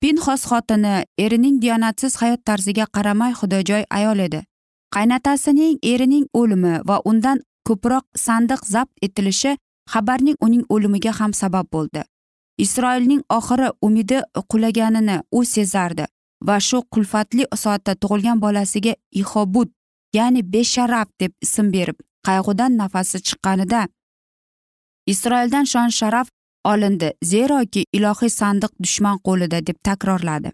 Pinxos 0.00 0.42
xotini 0.50 0.94
erining 1.24 1.56
diyonatsiz 1.62 2.16
hayot 2.20 2.42
tarziga 2.48 2.86
qaramay 2.96 3.32
xudojoy 3.40 3.84
ayol 3.98 4.18
edi. 4.26 4.40
Qaynotasining 4.94 5.78
erining 5.92 6.26
o'limi 6.40 6.74
va 6.88 6.96
undan 7.10 7.38
ko'proq 7.68 8.04
sandiq 8.26 8.60
zabt 8.74 8.92
etilishi 9.06 9.56
xabarning 9.92 10.36
uning 10.46 10.64
o'limiga 10.74 11.12
ham 11.20 11.32
sabab 11.42 11.66
bo'ldi. 11.74 12.02
Isroilning 12.64 13.22
oxiri 13.38 13.68
umidi 13.86 14.18
qulaganini 14.50 15.16
u 15.32 15.44
sezardi 15.44 16.04
va 16.48 16.56
shu 16.68 16.78
qulfatli 16.92 17.44
soatda 17.62 17.92
tug'ilgan 18.02 18.40
bolasiga 18.44 18.94
ihobud 19.20 19.68
ya'ni 20.18 20.42
besharaf 20.52 21.08
deb 21.20 21.32
ism 21.46 21.66
berib 21.74 21.98
qayg'udan 22.26 22.72
nafasi 22.80 23.18
chiqqanida 23.26 23.82
isroildan 25.12 25.64
shon 25.72 25.90
sharaf 25.98 26.28
olindi 26.72 27.08
zeroki 27.32 27.82
ilohiy 27.92 28.32
sandiq 28.40 28.72
dushman 28.82 29.18
qo'lida 29.26 29.58
deb 29.66 29.78
takrorladi. 29.88 30.52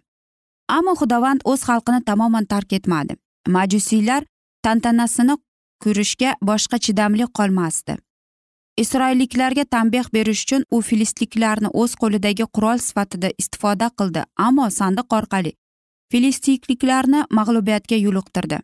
Ammo 0.76 0.92
xudovand 1.00 1.40
o'z 1.50 1.60
xalqini 1.68 2.00
tamoman 2.08 2.44
tark 2.52 2.72
etmadi. 2.78 3.16
Majusiylar 3.56 4.22
tantanasini 4.64 5.36
ko'rishga 5.84 6.30
boshqa 6.48 6.76
chidamli 6.84 7.26
qolmasdi. 7.38 7.96
Isroilliklarga 8.76 9.64
tanbeh 9.64 10.06
berish 10.12 10.42
uchun 10.44 10.64
u 10.70 10.80
filistliklarni 10.80 11.68
o'z 11.82 11.94
qo'lidagi 12.02 12.46
qurol 12.56 12.78
sifatida 12.88 13.30
istifoda 13.38 13.90
qildi 13.98 14.22
ammo 14.46 14.70
sandiq 14.70 15.18
orqali 15.18 15.52
filistikliklarni 16.12 17.20
mag'lubiyatga 17.38 17.96
yo'liqtirdi. 18.06 18.58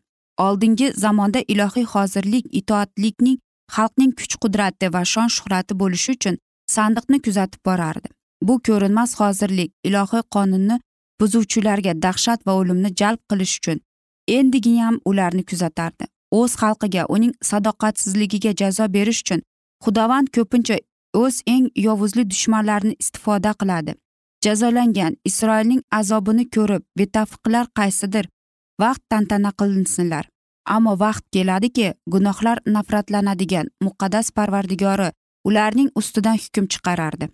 Oldingi 0.46 0.88
zamonda 1.04 1.40
ilohiy 1.52 1.86
hozirlik 1.92 2.44
itoatlikning 2.60 3.38
xalqning 3.76 4.12
kuch 4.18 4.36
qudrati 4.42 4.92
va 4.94 5.02
shon 5.12 5.32
shuhrati 5.36 5.78
bo'lishi 5.82 6.12
uchun 6.16 6.36
sandiqni 6.74 7.18
kuzatib 7.26 7.60
borardi. 7.68 8.08
Bu 8.46 8.54
ko'rinmas 8.66 9.16
hozirlik 9.20 9.70
ilohiy 9.88 10.24
qonunni 10.36 10.76
buzuvchilarga 11.20 11.92
dahshat 12.04 12.46
va 12.46 12.52
o'limni 12.60 12.90
jalb 13.00 13.20
qilish 13.30 13.56
uchun 13.60 13.78
endigiyam 14.38 15.00
ularni 15.10 15.44
kuzatardi. 15.50 16.04
O'z 16.38 16.52
xalqiga 16.60 17.04
uning 17.14 17.32
sadoqatsizligiga 17.50 18.52
jazo 18.60 18.86
berish 18.96 19.20
uchun 19.24 19.40
xudovand 19.84 20.28
ko'pincha 20.36 20.76
o'z 21.22 21.42
eng 21.54 21.66
yovuzli 21.86 22.24
dushmanlarini 22.30 22.96
istifoda 23.02 23.52
qiladi. 23.60 23.94
Jazolangan 24.44 25.16
isroilning 25.28 25.82
azobini 26.00 26.44
ko'rib 26.56 26.82
betafiqlar 26.98 27.66
qaysidir 27.78 28.28
vaqt 28.82 29.02
tantana 29.10 29.50
qilinsinlar. 29.60 30.24
Ammo 30.74 30.92
vaqt 31.04 31.24
keladiki 31.34 31.86
gunohlar 32.12 32.58
nafratlanadigan 32.74 33.66
muqaddas 33.86 34.30
parvardigori 34.36 35.10
ularning 35.48 35.90
ustidan 36.00 36.36
hukm 36.44 36.66
chiqarardi. 36.72 37.28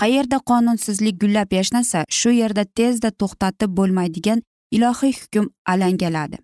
Qayerda 0.00 0.38
qonunsizlik 0.50 1.16
gullab 1.22 1.52
yashnasa 1.58 2.04
shu 2.18 2.30
yerda 2.40 2.64
tezda 2.78 3.10
to'xtatib 3.20 3.70
bo'lmaydigan 3.78 4.42
ilohiy 4.76 5.14
hukm 5.20 5.46
alangaladi. 5.72 6.38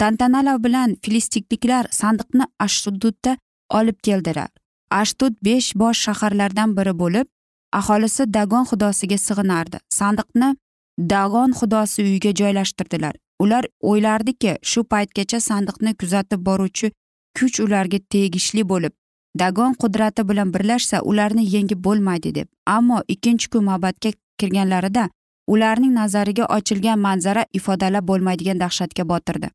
Tantanalar 0.00 0.58
bilan 0.64 0.96
filistikliklar 1.04 1.84
sandiqni 2.00 2.44
ashdudda 2.66 3.36
olib 3.78 3.98
keldilar. 4.06 4.50
Ashdud 4.90 5.34
besh 5.44 5.74
bosh 5.74 6.00
shaharlardan 6.06 6.76
biri 6.76 6.94
bo'lib 7.02 7.26
aholisi 7.72 8.34
dagon 8.34 8.64
xudosiga 8.70 9.18
sig'inardi. 9.26 9.78
Sandiqni 9.98 10.56
dagon 10.98 11.50
xudosi 11.58 12.02
uyiga 12.02 12.32
joylashtirdilar. 12.40 13.14
Ular 13.42 13.64
o'ylardiki 13.80 14.56
shu 14.62 14.80
paytgacha 14.92 15.40
sandiqni 15.40 15.94
kuzatib 16.00 16.40
boruvchi 16.48 16.92
kuch 17.38 17.60
ularga 17.64 17.98
tegishli 18.12 18.62
bo'lib 18.72 18.92
dagon 19.38 19.72
qudrati 19.82 20.28
bilan 20.28 20.52
birlashsa 20.54 21.00
ularni 21.02 21.44
yengib 21.54 21.84
bo'lmaydi 21.84 22.34
deb. 22.34 22.48
Ammo 22.66 23.00
ikkinchi 23.08 23.48
kun 23.50 23.64
mabadga 23.64 24.10
kirganlarida 24.38 25.08
ularning 25.46 25.94
nazariga 25.94 26.44
ochilgan 26.56 26.98
manzara 26.98 27.44
ifodalab 27.52 28.04
bo'lmaydigan 28.10 28.60
dahshatga 28.60 29.08
botirdi. 29.08 29.50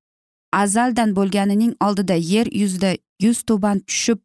Azaldan 0.54 1.16
bo'lganining 1.16 1.74
oldida 1.86 2.14
yer 2.14 2.48
yuzida 2.62 2.96
yuz 3.20 3.44
tuban 3.44 3.80
tushib 3.80 4.20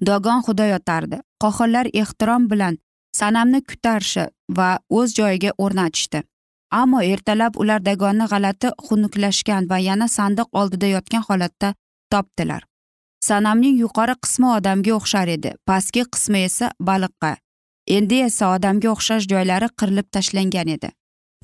dogon 0.00 0.42
xudo 0.46 0.64
yotardi. 0.64 1.20
Qohirlar 1.42 1.86
ehtirom 1.92 2.48
bilan 2.50 2.78
sanamni 3.16 3.60
kutarshi 3.70 4.28
va 4.58 4.78
o'z 4.90 5.14
joyiga 5.18 5.50
o'rnatishdi. 5.58 6.22
Ammo 6.70 7.00
ertalab 7.00 7.56
ular 7.62 7.80
dagonni 7.88 8.26
g'alati 8.32 8.68
xunuklashgan 8.86 9.68
va 9.70 9.78
yana 9.78 10.08
sandiq 10.08 10.48
oldida 10.52 10.86
yotgan 10.86 11.22
holatda 11.28 11.74
topdilar. 12.12 12.62
Sanamning 13.28 13.76
yuqori 13.82 14.14
qismi 14.24 14.48
odamga 14.58 14.92
o'xshar 14.98 15.28
edi. 15.36 15.50
Pastki 15.68 16.02
qismi 16.12 16.44
esa 16.48 16.70
baliqqa 16.88 17.36
endi 17.96 18.20
esa 18.28 18.50
odamga 18.56 18.88
o'xshash 18.94 19.28
joylari 19.32 19.68
qirilib 19.78 20.08
tashlangan 20.14 20.68
edi. 20.76 20.90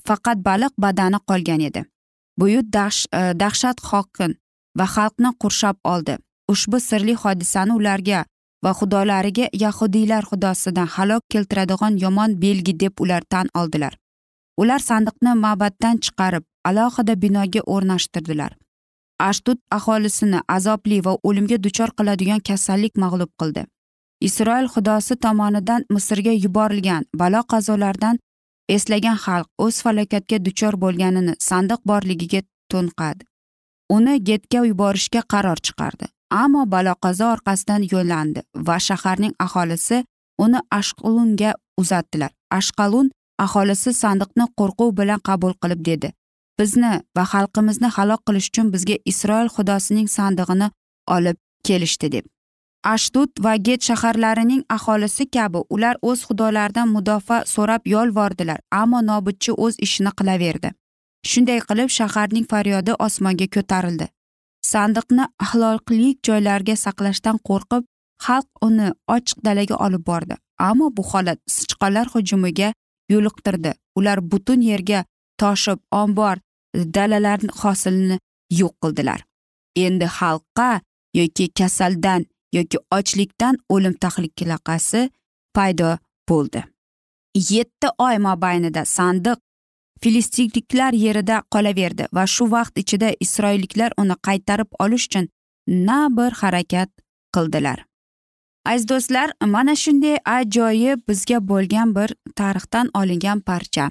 Faqat 0.06 0.38
baliq 0.48 0.74
badani 0.84 1.18
qolgan 1.30 1.60
edi. 1.68 1.84
Buyuk 2.38 2.66
e, 2.66 3.22
dahshat 3.42 3.78
hokim 3.90 4.34
va 4.78 4.86
xalqni 4.94 5.30
qurshab 5.42 5.76
oldi. 5.84 6.16
Ushbu 6.52 6.80
sirli 6.80 7.14
hodisani 7.22 7.72
ularga 7.78 8.24
va 8.64 8.72
xudolariga 8.78 9.46
yahudiylar 9.64 10.24
xudosidan 10.30 10.88
halok 10.96 11.22
keltiradigan 11.32 11.98
yomon 12.04 12.40
belgi 12.42 12.80
deb 12.80 12.94
ular 13.00 13.22
tan 13.32 13.46
oldilar. 13.54 13.94
Ular 14.62 14.80
sandiqni 14.88 15.32
ma'batdan 15.44 15.96
chiqarib 16.04 16.44
alohida 16.64 17.14
binoga 17.22 17.60
o'rnashtirdilar. 17.74 18.52
Ashdud 19.28 19.58
aholisini 19.70 20.40
azobli 20.48 20.98
va 21.06 21.12
o'limga 21.28 21.58
duchor 21.64 21.90
qiladigan 21.98 22.40
kasallik 22.48 22.94
mag'lub 23.04 23.32
qildi. 23.40 23.62
Isroil 24.28 24.68
xudosi 24.74 25.16
tomonidan 25.24 25.84
misrga 25.94 26.32
yuborilgan 26.44 27.02
balo 27.20 27.42
qazolardan 27.52 28.18
eslagan 28.76 29.18
xalq 29.24 29.48
o'z 29.64 29.82
falokatga 29.84 30.38
duchor 30.46 30.74
bo'lganini 30.84 31.34
sandiq 31.48 31.80
borligiga 31.90 32.40
to'nqadi. 32.72 33.22
Uni 33.96 34.14
getga 34.28 34.60
yuborishga 34.70 35.22
qaror 35.32 35.58
chiqardi. 35.66 36.11
Ammo 36.40 36.62
balo 36.74 36.94
qazo 37.04 37.26
orqasidan 37.34 37.82
yo'llandi 37.92 38.40
va 38.66 38.76
shaharning 38.86 39.34
aholisi 39.46 39.98
uni 40.44 40.60
ashqalunga 40.78 41.50
uzatdilar. 41.80 42.30
Ashqalun 42.58 43.10
aholisi 43.44 43.90
sandiqni 44.02 44.44
qo'rquv 44.58 44.90
bilan 45.00 45.20
qabul 45.28 45.54
qilib 45.62 45.80
dedi. 45.88 46.08
Bizni 46.58 46.92
va 47.16 47.24
xalqimizni 47.32 47.88
halok 47.96 48.20
qilish 48.26 48.48
uchun 48.50 48.70
bizga 48.74 48.96
isroil 49.12 49.48
xudosining 49.56 50.08
sandig'ini 50.16 50.68
olib 51.16 51.38
kelishdi 51.66 52.08
deb. 52.14 52.24
Ashdud 52.94 53.30
va 53.44 53.52
get 53.66 53.80
shaharlarining 53.88 54.62
aholisi 54.76 55.24
kabi 55.36 55.60
ular 55.74 55.96
o'z 56.08 56.20
xudolaridan 56.28 56.88
mudofaa 56.94 57.44
so'rab 57.54 57.82
yolvordilar 57.94 58.60
ammo 58.80 58.98
nobudchi 59.10 59.52
o'z 59.64 59.74
ishini 59.86 60.12
qilaverdi. 60.18 60.68
Shunday 61.30 61.60
qilib 61.68 61.90
shaharning 61.98 62.46
faryodi 62.52 62.92
osmonga 63.06 63.46
ko'tarildi. 63.56 64.06
Sandiqni 64.70 65.24
axloqlik 65.44 66.16
joylarga 66.26 66.74
saqlashdan 66.84 67.36
qo'rqib 67.48 67.82
xalq 68.24 68.48
uni 68.66 68.88
ochiq 69.14 69.38
dalaga 69.46 69.76
olib 69.86 70.06
bordi. 70.10 70.34
Ammo 70.68 70.86
bu 70.96 71.02
holat 71.10 71.38
sichqonlar 71.56 72.06
hujumiga 72.14 72.68
yo'liqtirdi. 73.12 73.72
Ular 73.98 74.18
butun 74.30 74.60
yerga 74.70 75.04
toshib 75.40 75.78
ombor 76.02 76.36
dalalar 76.96 77.38
hosilini 77.62 78.16
yo'q 78.60 78.74
qildilar. 78.82 79.20
Endi 79.84 80.06
xalqqa 80.18 80.70
yoki 81.18 81.44
kasaldan 81.58 82.22
yoki 82.56 82.78
ochlikdan 82.98 83.54
o'lim 83.74 83.94
tahlikasi 84.02 85.10
paydo 85.56 85.90
bo'ldi. 86.28 86.60
Yetti 87.52 87.88
oy 88.06 88.16
mobaynida 88.28 88.82
sandiq 88.96 89.38
filistinliklar 90.02 90.92
yerida 91.04 91.42
qolaverdi 91.54 92.08
va 92.16 92.24
shu 92.34 92.50
vaqt 92.50 92.78
ichida 92.82 93.08
isroilliklar 93.24 93.90
uni 94.02 94.16
qaytarib 94.28 94.70
olish 94.84 95.06
uchun 95.08 95.28
na 95.88 96.00
bir 96.16 96.32
harakat 96.42 96.90
qildilar. 97.34 97.78
Aziz 98.66 98.88
do'stlar 98.88 99.28
mana 99.54 99.74
shunday 99.82 100.16
ajoyib 100.36 100.98
bizga 101.08 101.38
bo'lgan 101.50 101.94
bir 101.96 102.14
tarixdan 102.40 102.90
olingan 103.00 103.40
parcha. 103.40 103.90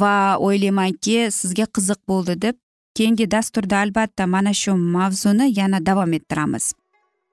Va 0.00 0.16
o'ylaymanki 0.46 1.18
sizga 1.38 1.66
qiziq 1.76 2.00
bo'ldi 2.10 2.34
deb 2.44 2.56
keyingi 2.96 3.30
dasturda 3.30 3.76
albatta 3.84 4.26
mana 4.26 4.52
shu 4.62 4.72
mavzuni 4.96 5.46
yana 5.60 5.86
davom 5.86 6.12
ettiramiz. 6.18 6.74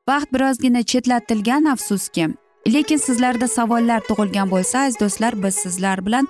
Vaqt 0.10 0.30
birozgina 0.34 0.84
chetlatilgan 0.92 1.66
afsuski 1.74 2.28
lekin 2.74 3.00
sizlarda 3.08 3.48
savollar 3.48 4.02
tug'ilgan 4.10 4.48
bo'lsa 4.54 4.86
aziz 4.86 5.00
do'stlar 5.02 5.34
biz 5.44 5.56
sizlar 5.56 6.06
bilan 6.06 6.28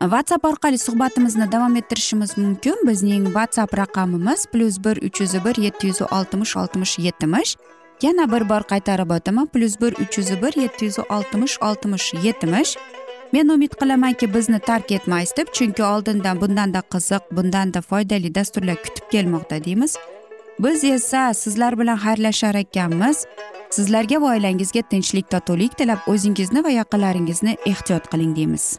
whatsapp 0.00 0.44
orqali 0.44 0.78
suhbatimizni 0.78 1.52
davom 1.52 1.76
ettirishimiz 1.76 2.38
mumkin. 2.38 2.76
Bizning 2.86 3.26
whatsapp 3.26 3.78
raqamimiz 3.78 4.46
plyus 4.52 4.84
bir 4.84 4.96
uch 4.96 5.20
yuz 5.20 5.34
bir 5.44 5.62
yetti 5.62 5.86
yuz 5.86 6.02
oltmish 6.02 6.56
oltmish 6.56 6.98
yetmish. 6.98 7.56
Yana 8.02 8.32
bir 8.32 8.48
bor 8.48 8.60
qaytarib 8.60 9.10
o'taman 9.10 9.46
plyus 9.46 9.80
bir 9.80 9.92
uch 9.92 10.18
yuz 10.18 10.30
bir 10.42 10.60
yetti 10.62 10.84
yuz 10.84 10.98
oltmish 10.98 11.58
oltmish 11.62 12.14
yetmish. 12.22 12.76
Men 13.32 13.48
umid 13.48 13.72
qilamanki 13.80 14.34
bizni 14.34 14.58
tark 14.58 14.92
etmaysiz 14.92 15.36
deb 15.36 15.48
chunki 15.52 15.82
oldindan 15.82 16.40
bundanda 16.40 16.80
qiziq 16.92 17.20
bundanda 17.32 17.80
foydali 17.80 18.34
dasturlar 18.34 18.76
kutib 18.82 19.10
kelmoqda 19.10 19.64
deymiz. 19.64 19.96
Biz 20.58 20.84
esa 20.84 21.34
sizlar 21.34 21.78
bilan 21.78 21.96
xayrlashar 21.96 22.54
ekanmiz. 22.54 23.26
Sizlarga 23.70 24.20
va 24.22 24.26
oilangizga 24.26 24.82
tinchlik 24.90 25.30
totuvlik 25.30 25.78
tilab 25.78 25.98
o'zingizni 26.06 26.64
va 26.64 26.70
yaqinlaringizni 26.70 27.56
ehtiyot 27.66 28.10
qiling 28.10 28.36
deymiz. 28.36 28.78